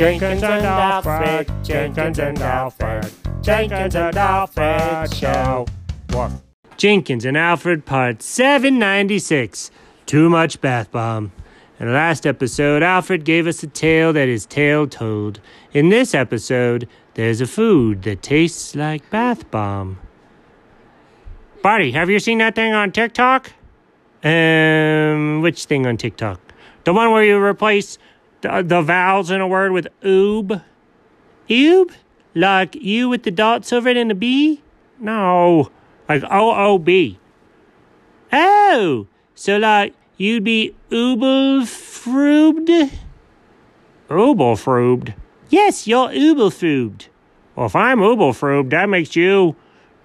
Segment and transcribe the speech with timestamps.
[0.00, 3.12] Jenkins and Alfred, Jenkins and Alfred,
[3.42, 5.66] Jenkins and Alfred show.
[6.12, 6.32] What?
[6.78, 9.70] Jenkins and Alfred, part 796.
[10.06, 11.32] Too much bath bomb.
[11.78, 15.38] In the last episode, Alfred gave us a tale that his tale told.
[15.74, 19.98] In this episode, there's a food that tastes like bath bomb.
[21.62, 23.52] Buddy, have you seen that thing on TikTok?
[24.24, 26.40] Um, which thing on TikTok?
[26.84, 27.98] The one where you replace
[28.40, 30.62] the, the vowels in a word with oob?
[31.48, 31.90] Oob?
[32.34, 34.62] Like you with the dots over it and a B?
[34.98, 35.70] No.
[36.08, 37.18] Like O O B.
[38.32, 42.90] Oh, so like you'd be oobelfrubed?
[44.08, 45.14] Oobelfrubed?
[45.48, 47.08] Yes, you're oobelfrubed.
[47.56, 49.56] Well, if I'm oobelfrubed, that makes you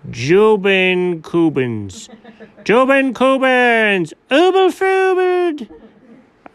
[0.10, 2.10] Jubin Kubins.
[2.64, 4.14] Jubin Kubins!
[4.30, 5.70] Oobelfrubed!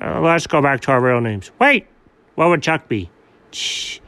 [0.00, 1.50] Uh, let's go back to our real names.
[1.58, 1.86] Wait,
[2.34, 3.10] what would Chuck be?
[3.50, 4.00] Ch-.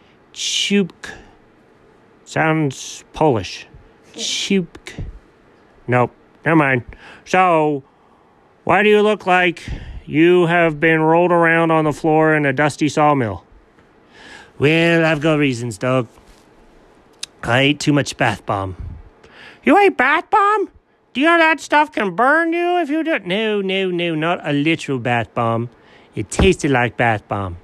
[2.24, 3.66] Sounds Polish.
[4.14, 5.04] Chupk.
[5.86, 6.12] Nope,
[6.44, 6.82] never mind.
[7.24, 7.82] So,
[8.64, 9.62] why do you look like
[10.06, 13.44] you have been rolled around on the floor in a dusty sawmill?
[14.58, 16.08] Well, I've got reasons, Doug.
[17.42, 18.76] I ate too much bath bomb.
[19.64, 20.70] You ate bath bomb?
[21.12, 23.18] Do you know that stuff can burn you if you do?
[23.20, 25.68] No, no, no, not a literal bath bomb.
[26.14, 27.56] It tasted like bath bomb.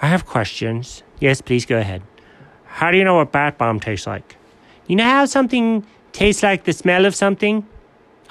[0.00, 1.02] I have questions.
[1.20, 2.02] Yes, please go ahead.
[2.64, 4.36] How do you know what bath bomb tastes like?
[4.86, 7.66] You know how something tastes like the smell of something?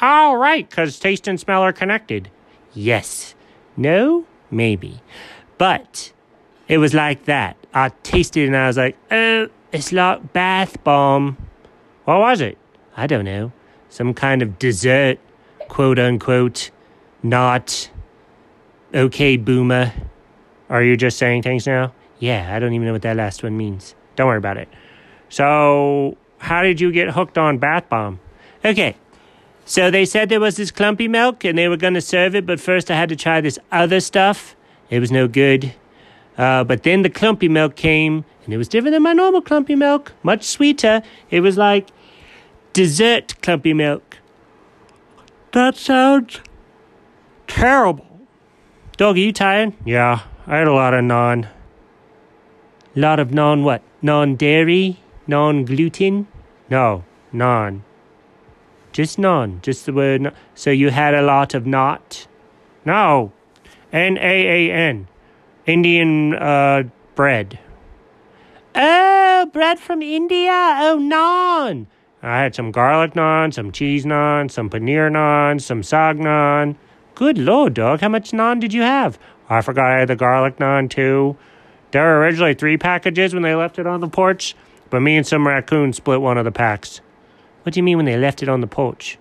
[0.02, 2.30] Oh, right, because taste and smell are connected.
[2.73, 3.36] Yes.
[3.78, 4.25] No?
[4.52, 5.02] Maybe.
[5.58, 6.11] But
[6.67, 7.56] it was like that.
[7.73, 11.38] I tasted it and I was like, oh, it's like bath bomb.
[12.06, 12.58] What was it?
[12.97, 13.52] I don't know.
[13.89, 15.19] Some kind of dessert,
[15.69, 16.72] quote unquote,
[17.22, 17.89] not
[18.94, 19.94] okay, boomer.
[20.69, 21.94] Are you just saying things now?
[22.19, 23.95] Yeah, I don't even know what that last one means.
[24.16, 24.69] Don't worry about it.
[25.30, 28.19] So, how did you get hooked on bath bomb?
[28.63, 28.95] Okay,
[29.66, 32.45] so they said there was this clumpy milk and they were going to serve it,
[32.45, 34.56] but first I had to try this other stuff.
[34.90, 35.73] It was no good.
[36.38, 39.75] Uh, but then the clumpy milk came and it was different than my normal clumpy
[39.75, 41.01] milk, much sweeter.
[41.29, 41.90] It was like
[42.73, 44.17] dessert clumpy milk.
[45.51, 46.41] That sounds
[47.47, 48.12] terrible.
[49.03, 49.74] Dog, are you tired?
[49.84, 51.50] Yeah, I had a lot of non.
[52.96, 53.81] Lot of non what?
[54.02, 54.97] Non dairy?
[55.28, 56.25] Non gluten?
[56.69, 57.03] No,
[57.34, 57.84] non.
[58.94, 59.59] Just non.
[59.62, 60.31] Just the word.
[60.56, 62.28] So you had a lot of not?
[62.86, 63.34] No.
[63.91, 65.09] N A A N.
[65.66, 66.84] Indian uh,
[67.14, 67.59] bread.
[68.74, 70.78] Oh, bread from India.
[70.80, 71.88] Oh, naan.
[72.22, 76.78] I had some garlic naan, some cheese naan, some paneer naan, some saag naan.
[77.16, 78.01] Good lord, dog.
[78.01, 79.19] How much naan did you have?
[79.47, 81.38] I forgot I had the garlic naan too.
[81.91, 84.56] There were originally three packages when they left it on the porch,
[84.90, 87.02] but me and some raccoon split one of the packs.
[87.62, 89.19] What do you mean when they left it on the porch?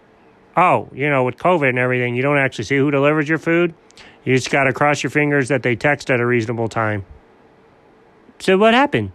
[0.56, 3.74] Oh, you know, with COVID and everything, you don't actually see who delivers your food.
[4.24, 7.04] You just got to cross your fingers that they text at a reasonable time.
[8.38, 9.12] So what happened?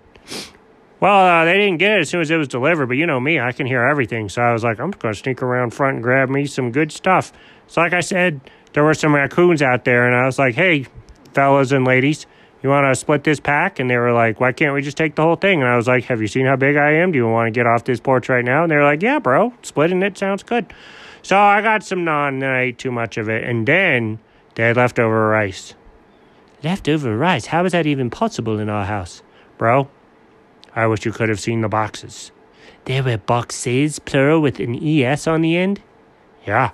[0.99, 3.19] Well, uh, they didn't get it as soon as it was delivered, but you know
[3.19, 4.29] me, I can hear everything.
[4.29, 6.91] So I was like, I'm just to sneak around front and grab me some good
[6.91, 7.31] stuff.
[7.67, 8.41] So, like I said,
[8.77, 10.85] there were some raccoons out there, and I was like, hey,
[11.33, 12.27] fellas and ladies,
[12.61, 13.79] you want to split this pack?
[13.79, 15.63] And they were like, why can't we just take the whole thing?
[15.63, 17.11] And I was like, have you seen how big I am?
[17.11, 18.61] Do you want to get off this porch right now?
[18.61, 20.71] And they were like, yeah, bro, splitting it sounds good.
[21.23, 23.45] So I got some naan, and I ate too much of it.
[23.45, 24.19] And then
[24.53, 25.73] they had leftover rice.
[26.63, 27.47] Leftover rice?
[27.47, 29.23] How is that even possible in our house?
[29.57, 29.89] Bro,
[30.75, 32.31] I wish you could have seen the boxes.
[32.85, 35.81] There were boxes, plural, with an ES on the end?
[36.45, 36.69] Yeah.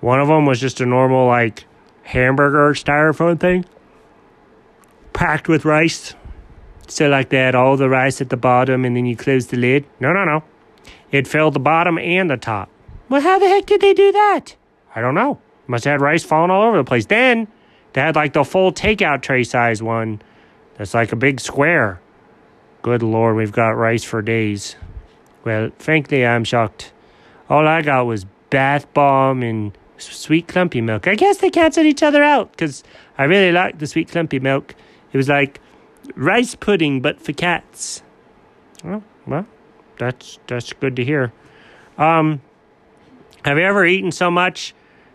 [0.00, 1.64] One of them was just a normal, like,
[2.02, 3.64] hamburger styrofoam thing,
[5.12, 6.14] packed with rice.
[6.86, 9.56] So, like, they had all the rice at the bottom and then you close the
[9.56, 9.84] lid.
[10.00, 10.42] No, no, no.
[11.10, 12.70] It filled the bottom and the top.
[13.08, 14.56] Well, how the heck did they do that?
[14.94, 15.40] I don't know.
[15.66, 17.06] Must have had rice falling all over the place.
[17.06, 17.48] Then
[17.92, 20.22] they had, like, the full takeout tray size one
[20.76, 22.00] that's like a big square.
[22.82, 24.76] Good Lord, we've got rice for days.
[25.44, 26.92] Well, frankly, I'm shocked.
[27.50, 31.06] All I got was bath bomb and sweet clumpy milk.
[31.06, 32.82] I guess they canceled each other out because
[33.16, 34.74] I really liked the sweet clumpy milk.
[35.12, 35.60] It was like
[36.14, 38.02] rice pudding, but for cats.
[38.84, 39.46] Well, well,
[39.98, 41.32] that's that's good to hear.
[41.96, 42.40] Um,
[43.44, 44.74] have you ever eaten so much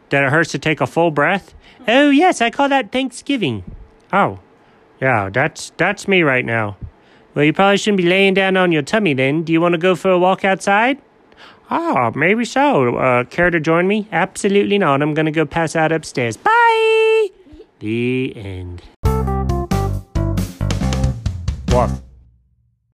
[0.10, 1.54] that it hurts to take a full breath?
[1.88, 3.64] Oh yes, I call that Thanksgiving.
[4.12, 4.40] Oh,
[5.02, 6.78] yeah, that's that's me right now.
[7.34, 9.44] Well, you probably shouldn't be laying down on your tummy then.
[9.44, 11.02] Do you want to go for a walk outside?
[11.76, 12.98] Ah, oh, maybe so.
[12.98, 14.08] Uh, care to join me?
[14.12, 15.02] Absolutely not.
[15.02, 16.38] I'm going to go pass out upstairs.
[16.38, 17.30] Bye!
[17.80, 18.84] The end.
[21.72, 21.90] Woof.